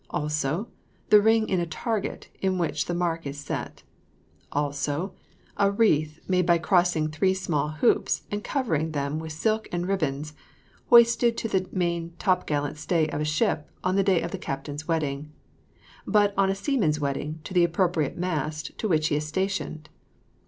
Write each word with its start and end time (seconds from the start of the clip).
Also, 0.09 0.67
the 1.11 1.21
ring 1.21 1.47
in 1.47 1.59
a 1.59 1.65
target, 1.67 2.27
in 2.41 2.57
which 2.57 2.85
the 2.87 2.93
mark 2.95 3.27
is 3.27 3.37
set. 3.39 3.83
Also, 4.51 5.13
a 5.57 5.69
wreath 5.69 6.19
made 6.27 6.43
by 6.47 6.57
crossing 6.57 7.07
three 7.07 7.35
small 7.35 7.69
hoops, 7.69 8.23
and 8.31 8.43
covering 8.43 8.93
them 8.93 9.19
with 9.19 9.31
silk 9.31 9.67
and 9.71 9.87
ribbons, 9.87 10.33
hoisted 10.87 11.37
to 11.37 11.47
the 11.47 11.67
main 11.71 12.15
topgallant 12.17 12.79
stay 12.79 13.09
of 13.09 13.21
a 13.21 13.25
ship 13.25 13.69
on 13.83 13.95
the 13.95 14.01
day 14.01 14.23
of 14.23 14.31
the 14.31 14.39
captain's 14.39 14.87
wedding; 14.87 15.31
but 16.07 16.33
on 16.35 16.49
a 16.49 16.55
seaman's 16.55 16.99
wedding, 16.99 17.39
to 17.43 17.53
the 17.53 17.63
appropriate 17.63 18.17
mast 18.17 18.75
to 18.79 18.87
which 18.87 19.09
he 19.09 19.15
is 19.17 19.27
stationed. 19.27 19.87